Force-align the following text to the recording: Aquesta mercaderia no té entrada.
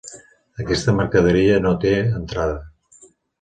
Aquesta 0.63 0.95
mercaderia 0.99 1.59
no 1.67 1.75
té 1.85 1.93
entrada. 2.23 2.57